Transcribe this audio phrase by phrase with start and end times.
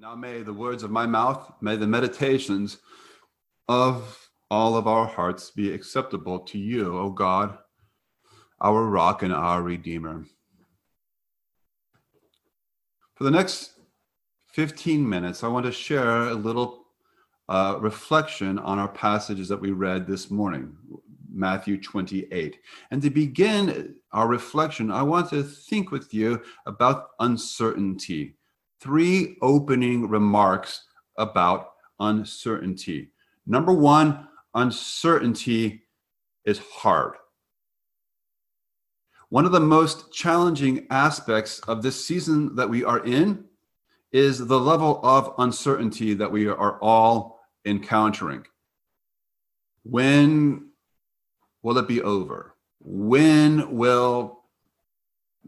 [0.00, 2.78] Now may the words of my mouth, may the meditations
[3.66, 7.58] of all of our hearts be acceptable to you, O God,
[8.60, 10.24] our rock and our redeemer.
[13.16, 13.72] For the next
[14.52, 16.84] 15 minutes, I want to share a little
[17.48, 20.76] uh, reflection on our passages that we read this morning,
[21.28, 22.56] Matthew 28.
[22.92, 28.37] And to begin our reflection, I want to think with you about uncertainty
[28.80, 30.84] three opening remarks
[31.16, 33.10] about uncertainty.
[33.46, 35.82] Number one, uncertainty
[36.44, 37.14] is hard.
[39.30, 43.44] One of the most challenging aspects of this season that we are in
[44.12, 48.44] is the level of uncertainty that we are all encountering.
[49.82, 50.70] When
[51.62, 52.54] will it be over?
[52.80, 54.37] When will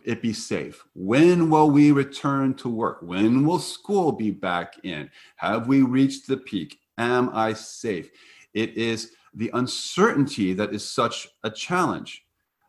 [0.04, 0.84] it be safe?
[0.94, 2.98] When will we return to work?
[3.02, 5.10] When will school be back in?
[5.36, 6.78] Have we reached the peak?
[6.98, 8.10] Am I safe?
[8.54, 12.24] It is the uncertainty that is such a challenge.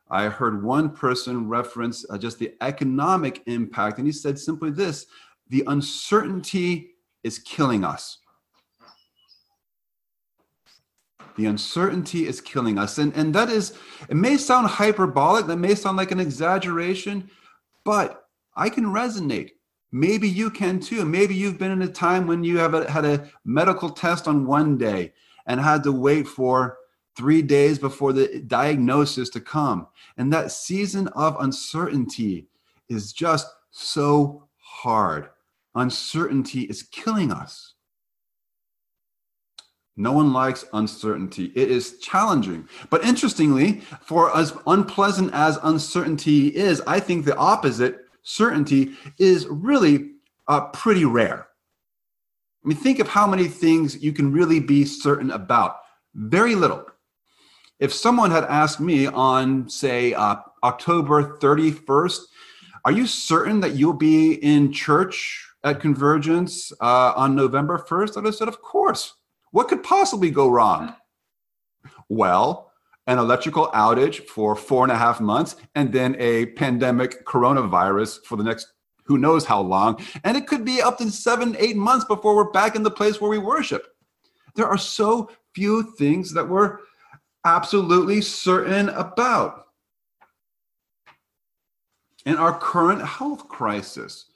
[0.09, 5.05] I heard one person reference uh, just the economic impact, and he said simply this
[5.47, 6.91] the uncertainty
[7.23, 8.19] is killing us.
[11.41, 12.99] The uncertainty is killing us.
[12.99, 13.75] And, and that is,
[14.07, 17.31] it may sound hyperbolic, that may sound like an exaggeration,
[17.83, 19.49] but I can resonate.
[19.91, 21.03] Maybe you can too.
[21.03, 24.45] Maybe you've been in a time when you have a, had a medical test on
[24.45, 25.13] one day
[25.47, 26.77] and had to wait for
[27.17, 29.87] three days before the diagnosis to come.
[30.17, 32.49] And that season of uncertainty
[32.87, 35.29] is just so hard.
[35.73, 37.70] Uncertainty is killing us.
[40.01, 41.51] No one likes uncertainty.
[41.55, 42.67] It is challenging.
[42.89, 50.13] But interestingly, for as unpleasant as uncertainty is, I think the opposite, certainty, is really
[50.47, 51.49] uh, pretty rare.
[52.65, 55.77] I mean, think of how many things you can really be certain about.
[56.15, 56.83] Very little.
[57.79, 62.21] If someone had asked me on, say, uh, October 31st,
[62.85, 68.17] are you certain that you'll be in church at Convergence uh, on November 1st?
[68.17, 69.13] I'd have said, of course.
[69.51, 70.95] What could possibly go wrong?
[72.09, 72.71] Well,
[73.07, 78.37] an electrical outage for four and a half months, and then a pandemic coronavirus for
[78.37, 78.73] the next
[79.03, 79.99] who knows how long.
[80.23, 83.19] And it could be up to seven, eight months before we're back in the place
[83.19, 83.87] where we worship.
[84.55, 86.77] There are so few things that we're
[87.43, 89.65] absolutely certain about.
[92.25, 94.27] In our current health crisis,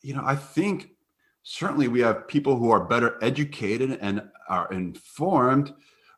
[0.00, 0.91] you know, I think
[1.42, 5.72] certainly we have people who are better educated and are informed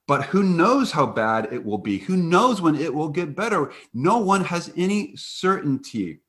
[0.06, 1.98] but who knows how bad it will be?
[1.98, 3.72] Who knows when it will get better?
[3.94, 6.20] No one has any certainty.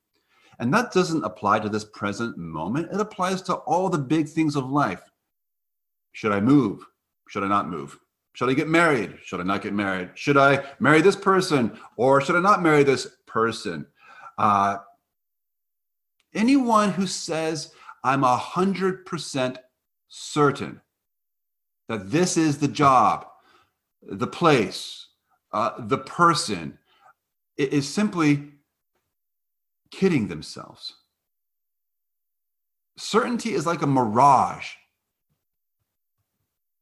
[0.60, 2.90] And that doesn't apply to this present moment.
[2.94, 5.02] It applies to all the big things of life.
[6.14, 6.86] Should i move?
[7.28, 8.00] Should i not move?
[8.32, 9.18] Should i get married?
[9.24, 10.12] Should i not get married?
[10.16, 11.78] Should i marry this person?
[11.98, 13.86] Or should i not marry this person?
[14.38, 14.78] Uh,
[16.34, 17.74] anyone who says
[18.06, 19.58] I'm a hundred percent
[20.10, 20.80] certain
[21.90, 23.26] that this is the job,
[24.04, 25.08] the place,
[25.52, 26.78] uh, the person
[27.58, 28.52] it is simply
[29.90, 30.94] kidding themselves.
[32.96, 34.74] Certainty is like a mirage.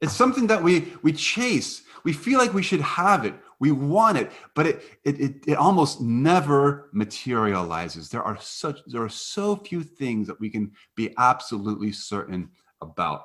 [0.02, 1.84] It's something that we we chase.
[2.04, 3.34] We feel like we should have it.
[3.64, 8.10] We want it, but it, it, it, it, almost never materializes.
[8.10, 12.50] There are such there are so few things that we can be absolutely certain
[12.82, 13.22] about.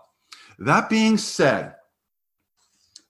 [0.60, 1.74] That being said,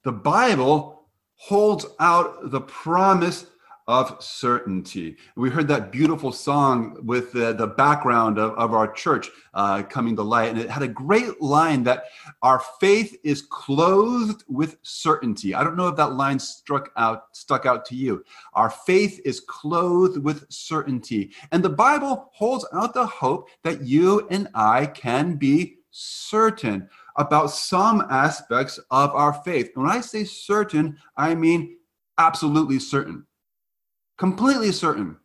[0.04, 1.02] the Bible
[1.34, 3.44] holds out the promise
[3.88, 5.16] of certainty.
[5.34, 10.14] We heard that beautiful song with the, the background of, of our church uh, coming
[10.16, 12.04] to light, and it had a great line that
[12.42, 15.54] our faith is clothed with certainty.
[15.54, 18.22] I don't know if that line struck out stuck out to you.
[18.52, 24.28] Our faith is clothed with certainty, and the Bible holds out the hope that you
[24.30, 29.70] and I can be certain about some aspects of our faith.
[29.74, 31.78] And when I say certain, I mean
[32.18, 33.24] absolutely certain
[34.18, 35.16] completely certain.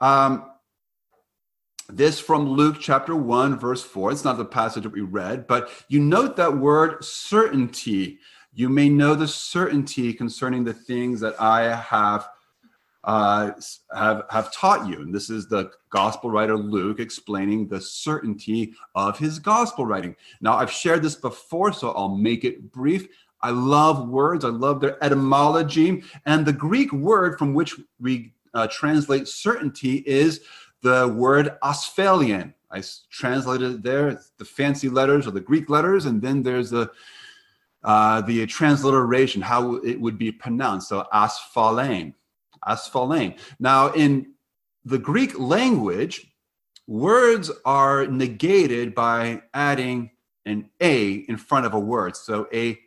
[0.00, 0.46] Um,
[1.88, 4.12] this from Luke chapter 1, verse 4.
[4.12, 8.20] It's not the passage that we read, but you note that word certainty.
[8.54, 12.28] You may know the certainty concerning the things that I have
[13.02, 13.52] uh,
[13.94, 15.00] have have taught you.
[15.00, 20.14] And this is the gospel writer Luke explaining the certainty of his gospel writing.
[20.42, 23.08] Now, I've shared this before, so I'll make it brief.
[23.42, 26.02] I love words, I love their etymology.
[26.26, 30.40] And the Greek word from which we uh, translate certainty is
[30.82, 32.54] the word asphalion.
[32.70, 34.20] I translated it there.
[34.38, 36.90] the fancy letters or the Greek letters, and then there's the
[37.82, 40.88] uh, the transliteration, how it would be pronounced.
[40.88, 42.12] So asphalein,
[42.68, 43.38] asphalein.
[43.58, 44.34] Now, in
[44.84, 46.30] the Greek language,
[46.86, 50.10] words are negated by adding
[50.44, 52.16] an a in front of a word.
[52.16, 52.78] So a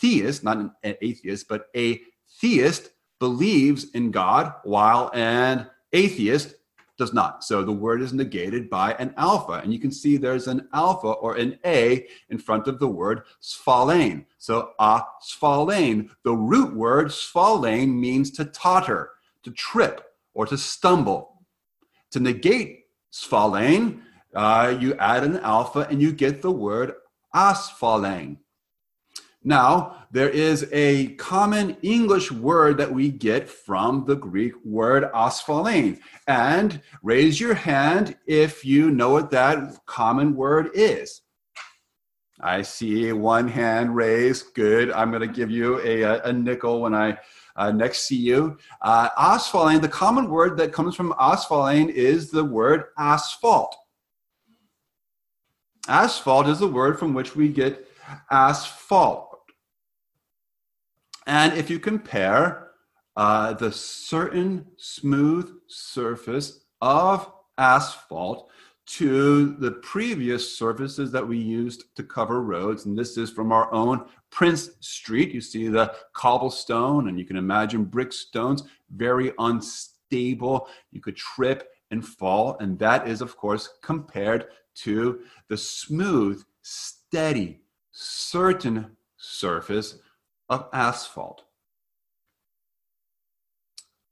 [0.00, 2.00] theist, not an atheist, but a
[2.40, 6.54] theist believes in God, while an atheist
[7.00, 7.42] does not.
[7.42, 9.54] So the word is negated by an alpha.
[9.54, 13.22] And you can see there's an alpha or an A in front of the word
[13.42, 14.26] sphalein.
[14.36, 19.12] So asphalein, the root word sphalein means to totter,
[19.44, 20.04] to trip,
[20.34, 21.42] or to stumble.
[22.12, 24.02] To negate sphalein,
[24.34, 26.92] uh, you add an alpha and you get the word
[27.34, 28.36] asphalein.
[29.42, 35.98] Now, there is a common English word that we get from the Greek word asphalein.
[36.26, 41.22] And raise your hand if you know what that common word is.
[42.42, 44.54] I see one hand raised.
[44.54, 44.90] Good.
[44.92, 47.18] I'm going to give you a, a nickel when I
[47.56, 48.58] uh, next see you.
[48.82, 49.08] Uh,
[49.78, 53.76] the common word that comes from asphalein is the word asphalt.
[55.88, 57.86] Asphalt is the word from which we get
[58.30, 59.29] asphalt.
[61.26, 62.70] And if you compare
[63.16, 68.50] uh, the certain smooth surface of asphalt
[68.86, 73.72] to the previous surfaces that we used to cover roads, and this is from our
[73.72, 75.32] own Prince Street.
[75.32, 78.64] You see the cobblestone, and you can imagine brick stones,
[78.96, 80.68] very unstable.
[80.90, 84.46] You could trip and fall, and that is, of course, compared
[84.76, 87.60] to the smooth, steady,
[87.92, 89.98] certain surface
[90.50, 91.44] of asphalt.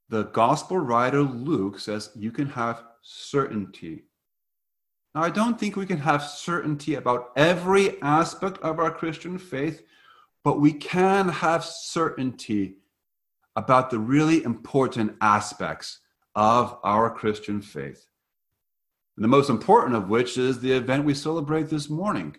[0.07, 4.05] The gospel writer Luke says you can have certainty.
[5.13, 9.83] Now, I don't think we can have certainty about every aspect of our Christian faith,
[10.43, 12.77] but we can have certainty
[13.55, 15.99] about the really important aspects
[16.35, 18.07] of our Christian faith.
[19.17, 22.37] And the most important of which is the event we celebrate this morning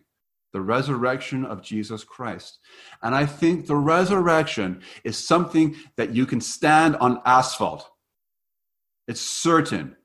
[0.52, 2.58] the resurrection of Jesus Christ.
[3.02, 7.88] And I think the resurrection is something that you can stand on asphalt.
[9.06, 9.96] It's certain.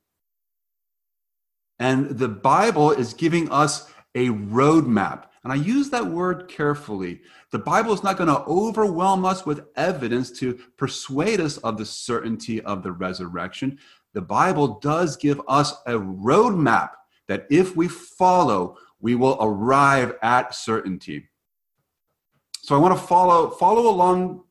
[1.80, 5.26] And the Bible is giving us a roadmap.
[5.44, 7.22] And I use that word carefully.
[7.52, 11.86] The Bible is not going to overwhelm us with evidence to persuade us of the
[11.86, 13.78] certainty of the resurrection.
[14.14, 16.92] The Bible does give us a roadmap
[17.28, 21.30] that if we follow, we will arrive at certainty.
[22.64, 24.46] So I want to follow follow along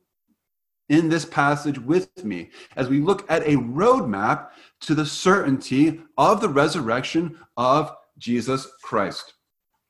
[0.87, 6.39] in this passage with me as we look at a roadmap to the certainty of
[6.39, 9.33] the resurrection of Jesus Christ.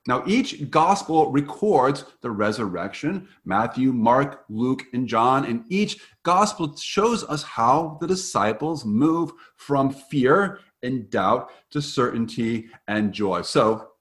[0.07, 7.23] Now, each gospel records the resurrection Matthew, Mark, Luke, and John, and each gospel shows
[7.23, 13.43] us how the disciples move from fear and doubt to certainty and joy.
[13.43, 13.91] So,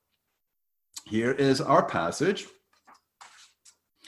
[1.07, 2.47] here is our passage.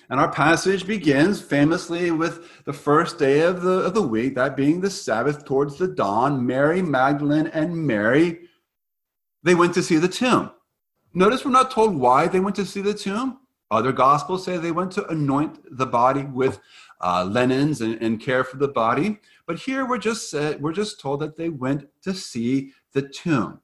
[0.09, 4.57] And our passage begins famously with the first day of the, of the week, that
[4.57, 6.47] being the Sabbath towards the dawn.
[6.47, 8.41] Mary Magdalene and Mary,
[9.43, 10.53] they went to see the tomb.
[11.13, 13.39] Notice we're not told why they went to see the tomb.
[13.71, 16.61] Other gospels say they went to anoint the body with
[17.00, 19.19] uh, linens and, and, care for the body.
[19.47, 23.61] But here we're just said, we're just told that they went to see the tomb.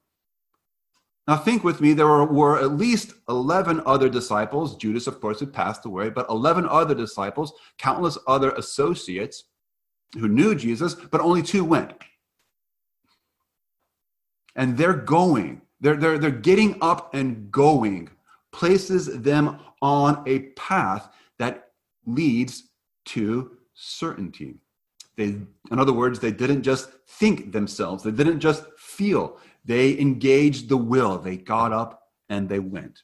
[1.28, 4.76] Now, think with me, there were, were, at least 11 other disciples.
[4.76, 9.44] Judas, of course, had passed away, but 11 other disciples, countless other associates
[10.14, 11.92] who knew Jesus, but only two went.
[14.56, 18.10] And they're going, they're, they're, they're getting up and going,
[18.52, 21.70] places them on a path that
[22.04, 22.64] leads
[23.06, 24.56] to certainty.
[25.16, 30.68] They, in other words, they didn't just think themselves, they didn't just feel, they engaged
[30.68, 31.18] the will.
[31.18, 33.02] They got up and they went.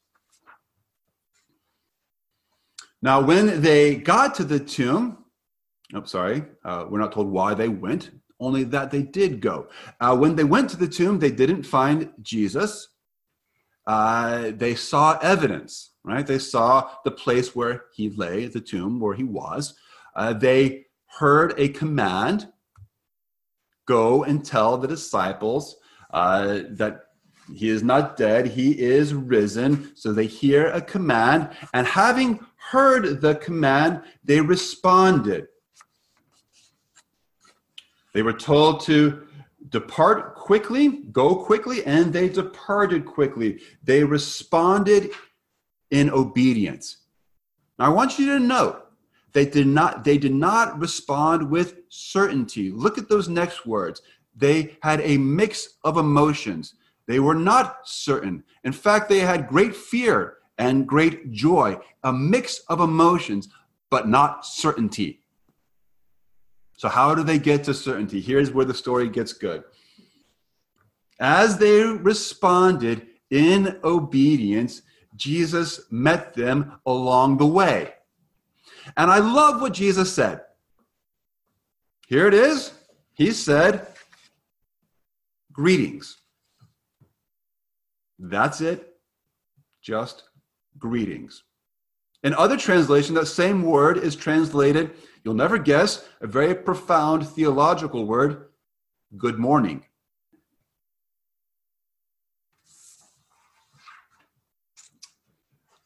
[3.01, 5.19] Now, when they got to the tomb,
[5.95, 8.11] I'm oh, sorry, uh, we're not told why they went,
[8.41, 9.69] only that they did go.
[10.01, 12.89] Uh, when they went to the tomb, they didn't find Jesus.
[13.87, 16.27] Uh, they saw evidence, right?
[16.27, 19.75] They saw the place where he lay, the tomb where he was.
[20.15, 20.87] Uh, they
[21.19, 22.49] heard a command
[23.87, 25.77] go and tell the disciples
[26.11, 27.07] uh, that
[27.55, 29.93] he is not dead, he is risen.
[29.95, 35.49] So they hear a command, and having heard the command, they responded.
[38.13, 39.27] They were told to
[39.69, 43.61] depart quickly, go quickly, and they departed quickly.
[43.83, 45.11] They responded
[45.91, 46.99] in obedience.
[47.79, 48.85] Now, I want you to note
[49.33, 52.71] they did not they did not respond with certainty.
[52.71, 54.03] Look at those next words.
[54.39, 56.75] They had a mix of emotions.
[57.07, 58.45] They were not certain.
[58.65, 63.49] In fact, they had great fear and great joy, a mix of emotions,
[63.91, 65.21] but not certainty.
[66.77, 68.21] So, how do they get to certainty?
[68.21, 69.65] Here's where the story gets good.
[71.19, 74.83] As they responded in obedience,
[75.17, 77.95] Jesus met them along the way.
[78.97, 80.43] And I love what Jesus said.
[82.07, 82.73] Here it is.
[83.15, 83.87] He said,
[85.59, 86.19] Greetings.
[88.17, 88.95] That's it.
[89.83, 90.23] Just
[90.79, 91.43] greetings.
[92.23, 94.93] In other translation, that same word is translated,
[95.25, 98.51] you'll never guess, a very profound theological word,
[99.17, 99.85] good morning.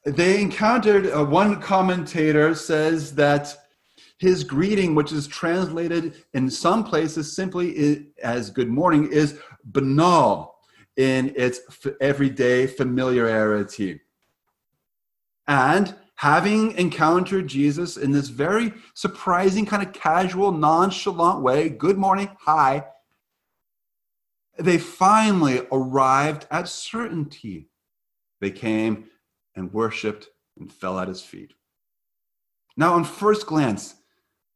[0.04, 3.56] They encountered, uh, one commentator says that
[4.18, 10.56] his greeting, which is translated in some places simply as good morning, is banal
[10.96, 11.60] in its
[12.00, 14.00] everyday familiarity.
[15.46, 22.30] And having encountered Jesus in this very surprising, kind of casual, nonchalant way, good morning,
[22.40, 22.84] hi,
[24.58, 27.68] they finally arrived at certainty.
[28.40, 29.06] They came
[29.56, 30.28] and worshiped
[30.58, 31.54] and fell at his feet.
[32.76, 33.94] Now, on first glance,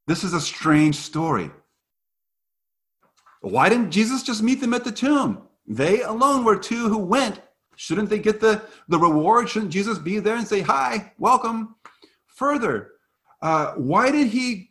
[0.07, 1.51] this is a strange story.
[3.41, 5.43] Why didn't Jesus just meet them at the tomb?
[5.67, 7.41] They alone were two who went.
[7.77, 9.49] Shouldn't they get the, the reward?
[9.49, 11.77] Shouldn't Jesus be there and say, Hi, welcome?
[12.27, 12.93] Further,
[13.43, 14.71] uh, why did he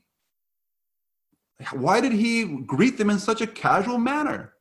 [1.71, 4.53] why did he greet them in such a casual manner?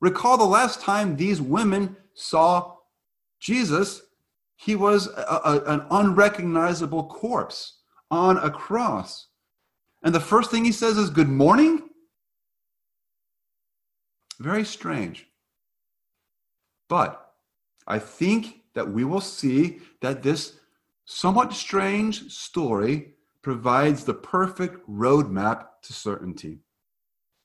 [0.00, 2.74] Recall the last time these women saw
[3.38, 4.02] Jesus,
[4.56, 7.78] he was a, a, an unrecognizable corpse
[8.10, 9.28] on a cross.
[10.02, 11.89] And the first thing he says is, Good morning?
[14.40, 15.26] Very strange.
[16.88, 17.34] But
[17.86, 20.54] I think that we will see that this
[21.04, 26.60] somewhat strange story provides the perfect roadmap to certainty.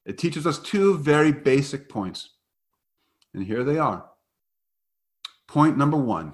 [0.06, 2.30] It teaches us two very basic points.
[3.34, 4.06] And here they are.
[5.48, 6.34] Point number one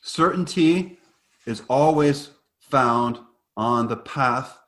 [0.00, 0.98] certainty
[1.44, 3.18] is always found
[3.58, 4.58] on the path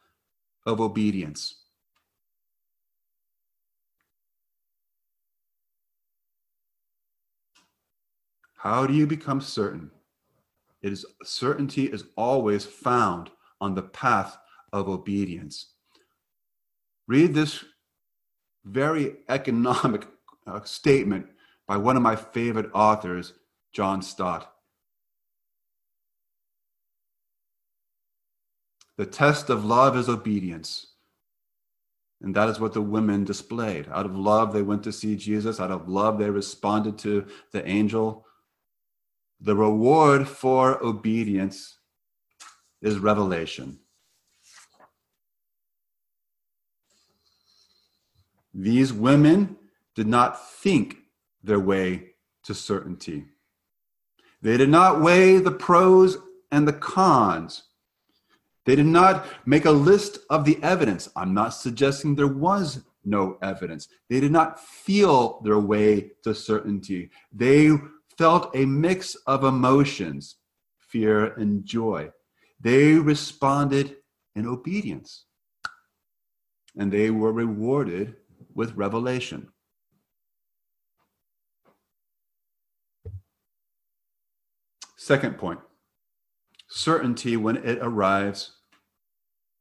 [0.66, 1.60] of obedience.
[8.62, 9.90] How do you become certain?
[10.83, 14.37] It is certainty is always found on the path
[14.71, 15.73] of obedience.
[17.09, 17.64] Read this
[18.67, 20.07] very economic
[20.47, 21.29] uh, statement
[21.67, 23.33] by one of my favorite authors,
[23.73, 24.52] John Stott.
[28.99, 30.88] The test of love is obedience.
[32.21, 33.88] And that is what the women displayed.
[33.90, 35.61] Out of love, they went to see Jesus.
[35.61, 38.26] Out of love, they responded to the angel
[39.40, 41.78] the reward for obedience
[42.82, 43.78] is revelation.
[48.52, 49.56] These women
[49.94, 50.97] did not think
[51.42, 53.26] their way to certainty.
[54.42, 56.18] They did not weigh the pros
[56.50, 57.64] and the cons.
[58.66, 61.09] They did not make a list of the evidence.
[61.16, 63.88] I'm not suggesting there was no evidence.
[64.09, 67.11] They did not feel their way to certainty.
[67.32, 67.70] They
[68.17, 70.37] felt a mix of emotions,
[70.79, 72.11] fear and joy.
[72.61, 73.97] They responded
[74.35, 75.25] in obedience,
[76.76, 78.17] and they were rewarded
[78.55, 79.49] with revelation.
[84.97, 85.61] Second point
[86.69, 88.52] certainty, when it arrives,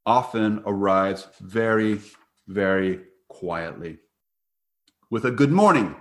[0.05, 1.99] often arrives very,
[2.47, 3.97] very quietly
[5.09, 5.95] with a good morning,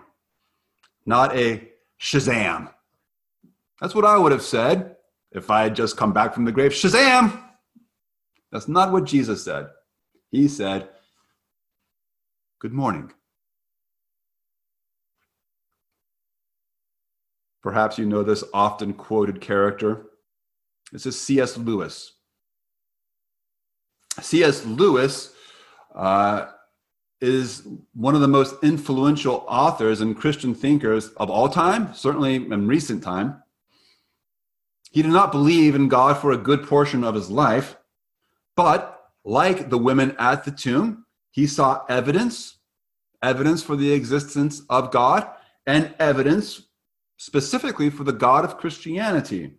[1.07, 1.69] not a
[2.01, 2.73] Shazam.
[3.81, 4.97] That's what I would have said
[5.33, 6.73] if I had just come back from the grave.
[6.73, 7.43] Shazam!
[8.51, 9.69] That's not what Jesus said.
[10.31, 10.89] He said,
[12.61, 13.13] Good morning.
[17.63, 20.07] Perhaps you know this often quoted character.
[20.91, 21.57] This is C.S.
[21.57, 22.15] Lewis.
[24.21, 24.65] C.S.
[24.65, 25.35] Lewis
[25.95, 26.47] uh,
[27.21, 32.69] is one of the most influential authors and Christian thinkers of all time, certainly in
[32.69, 33.43] recent time.
[34.91, 37.77] He did not believe in God for a good portion of his life,
[38.57, 42.59] but like the women at the tomb, he saw evidence
[43.23, 45.29] evidence for the existence of God
[45.67, 46.63] and evidence
[47.17, 49.55] specifically for the God of Christianity.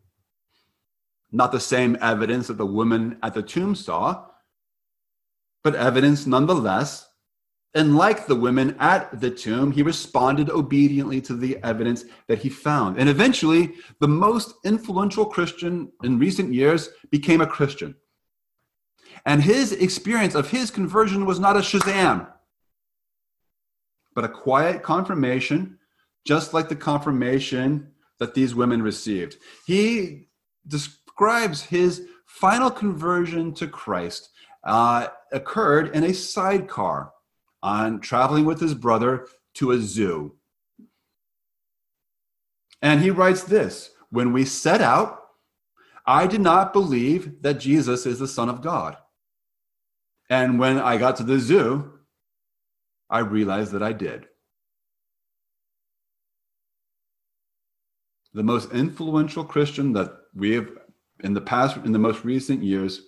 [1.32, 4.26] Not the same evidence that the woman at the tomb saw,
[5.64, 7.09] but evidence nonetheless.
[7.76, 12.50] And like the women at the tomb, he responded obediently to the evidence that he
[12.50, 12.98] found.
[12.98, 17.96] And eventually, the most influential Christian in recent years became a Christian.
[19.26, 22.28] And his experience of his conversion was not a Shazam,
[24.16, 25.78] but a quiet confirmation,
[26.26, 29.38] just like the confirmation that these women received.
[29.68, 30.30] He
[30.68, 34.30] describes his final conversion to Christ
[34.64, 37.12] uh, occurred in a sidecar
[37.62, 40.36] on traveling with his brother to a zoo.
[42.82, 45.20] And he writes this When we set out,
[46.06, 48.98] I did not believe that Jesus is the Son of God.
[50.30, 52.00] And when I got to the zoo,
[53.10, 54.28] I realized that I did.
[58.34, 60.70] The most influential Christian that we have
[61.22, 63.02] in the past, in the most recent years,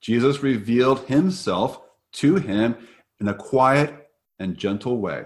[0.00, 1.80] Jesus revealed himself
[2.14, 2.76] to him
[3.20, 4.08] in a quiet
[4.38, 5.24] and gentle way.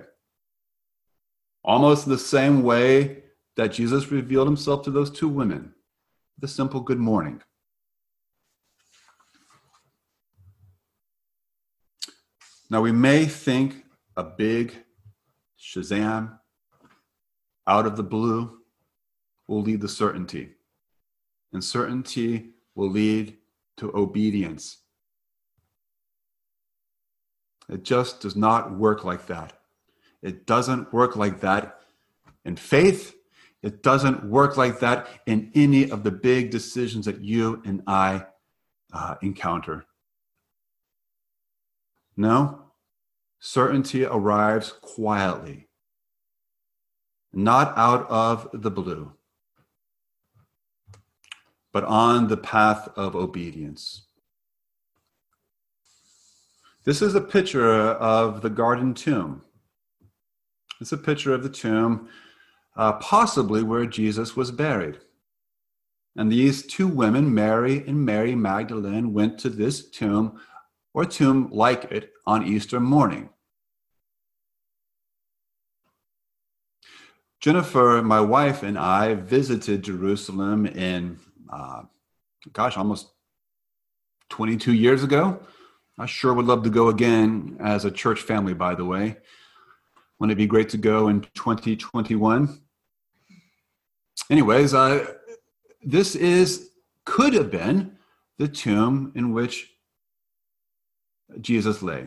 [1.64, 3.24] Almost the same way
[3.56, 5.74] that Jesus revealed himself to those two women,
[6.38, 7.42] the simple good morning.
[12.70, 13.84] Now, we may think
[14.16, 14.74] a big
[15.58, 16.38] Shazam
[17.66, 18.58] out of the blue
[19.48, 20.54] will lead to certainty,
[21.52, 23.36] and certainty will lead
[23.78, 24.79] to obedience.
[27.70, 29.52] It just does not work like that.
[30.22, 31.80] It doesn't work like that
[32.44, 33.14] in faith.
[33.62, 38.26] It doesn't work like that in any of the big decisions that you and I
[38.92, 39.86] uh, encounter.
[42.16, 42.64] No,
[43.38, 45.68] certainty arrives quietly,
[47.32, 49.12] not out of the blue,
[51.72, 54.06] but on the path of obedience.
[56.84, 59.42] This is a picture of the garden tomb.
[60.80, 62.08] It's a picture of the tomb,
[62.74, 64.98] uh, possibly where Jesus was buried.
[66.16, 70.40] And these two women, Mary and Mary Magdalene, went to this tomb
[70.94, 73.28] or tomb like it on Easter morning.
[77.40, 81.18] Jennifer, my wife, and I visited Jerusalem in,
[81.52, 81.82] uh,
[82.54, 83.12] gosh, almost
[84.30, 85.40] 22 years ago.
[86.00, 89.18] I sure would love to go again as a church family, by the way.
[90.18, 92.58] Wouldn't it be great to go in 2021?
[94.30, 94.72] Anyways,
[95.82, 96.70] this is
[97.04, 97.98] could have been
[98.38, 99.74] the tomb in which
[101.38, 102.06] Jesus lay.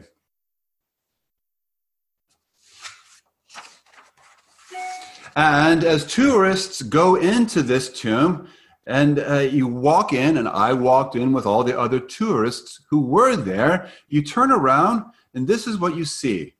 [5.35, 8.47] And as tourists go into this tomb,
[8.85, 13.01] and uh, you walk in, and I walked in with all the other tourists who
[13.01, 16.55] were there, you turn around, and this is what you see.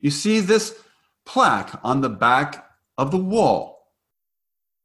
[0.00, 0.78] You see this
[1.24, 2.68] plaque on the back
[2.98, 3.92] of the wall.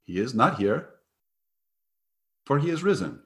[0.06, 0.90] He is not here,
[2.46, 3.22] for he is risen.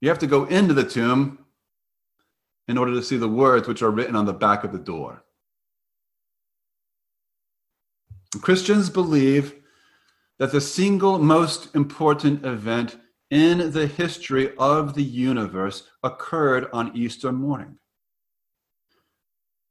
[0.00, 1.44] You have to go into the tomb
[2.66, 5.24] in order to see the words which are written on the back of the door.
[8.38, 9.54] Christians believe
[10.38, 12.96] that the single most important event
[13.30, 17.78] in the history of the universe occurred on Easter morning.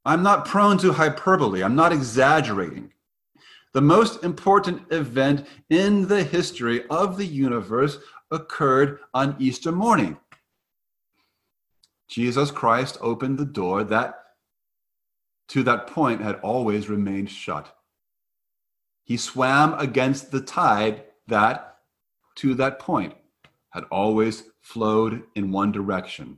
[0.04, 2.92] I'm not prone to hyperbole, I'm not exaggerating.
[3.72, 7.98] The most important event in the history of the universe
[8.30, 10.18] occurred on Easter morning.
[12.08, 14.16] Jesus Christ opened the door that,
[15.48, 17.74] to that point, had always remained shut.
[19.10, 21.78] He swam against the tide that,
[22.36, 23.14] to that point,
[23.70, 26.36] had always flowed in one direction.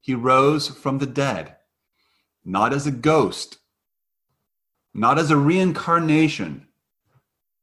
[0.00, 1.58] He rose from the dead,
[2.44, 3.58] not as a ghost,
[4.92, 6.66] not as a reincarnation,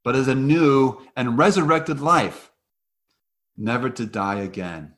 [0.05, 2.49] but as a new and resurrected life,
[3.57, 4.93] never to die again.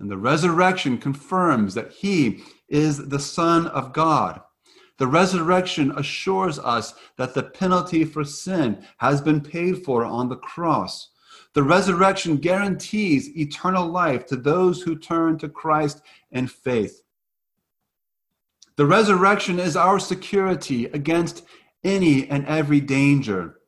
[0.00, 4.40] And the resurrection confirms that he is the Son of God
[4.98, 10.36] the resurrection assures us that the penalty for sin has been paid for on the
[10.36, 11.10] cross.
[11.54, 17.02] The resurrection guarantees eternal life to those who turn to Christ in faith.
[18.76, 21.44] The resurrection is our security against
[21.84, 23.58] any and every danger.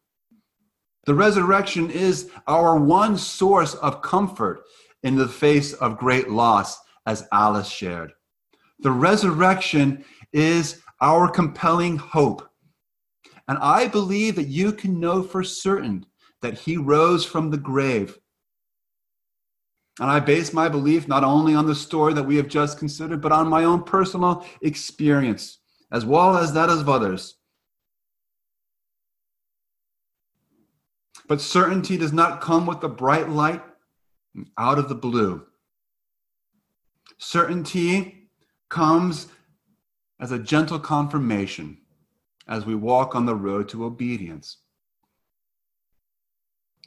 [1.05, 4.65] The resurrection is our one source of comfort
[5.03, 8.13] in the face of great loss as Alice shared.
[8.81, 12.49] The resurrection is our compelling hope.
[13.47, 16.07] And I believe that you can know for certain
[16.40, 18.19] that he rose from the grave.
[20.01, 23.21] And I base my belief not only on the story that we have just considered,
[23.21, 25.59] but on my own personal experience,
[25.93, 27.37] as well as that of others.
[31.29, 33.62] But certainty does not come with the bright light
[34.57, 35.45] out of the blue.
[37.19, 38.31] Certainty
[38.71, 39.29] comes
[40.20, 41.79] as a gentle confirmation
[42.48, 44.59] as we walk on the road to obedience.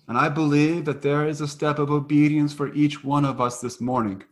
[0.07, 3.59] And I believe that there is a step of obedience for each one of us
[3.59, 4.23] this morning.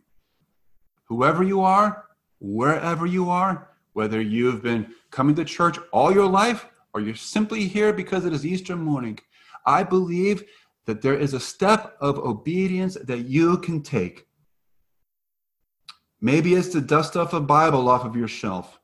[1.04, 2.04] Whoever you are,
[2.40, 7.66] wherever you are, whether you've been coming to church all your life or you're simply
[7.66, 9.18] here because it is Easter morning,
[9.66, 10.44] I believe
[10.86, 14.26] that there is a step of obedience that you can take.
[16.20, 18.80] Maybe it's to dust off a Bible off of your shelf.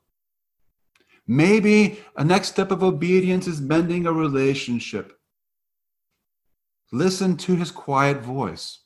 [1.32, 5.18] Maybe a next step of obedience is mending a relationship.
[6.92, 8.80] Listen to his quiet voice.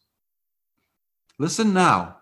[1.41, 2.19] Listen now.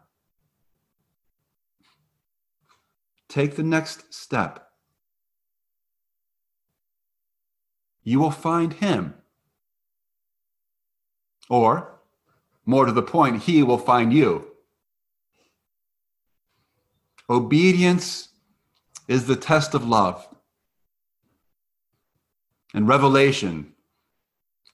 [3.29, 4.67] Take the next step.
[8.03, 9.13] You will find him.
[11.51, 12.01] Or,
[12.65, 14.47] more to the point, he will find you.
[17.29, 18.31] Obedience
[19.09, 20.27] is the test of love.
[22.73, 23.73] And revelation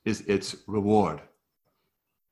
[0.04, 1.20] is its reward.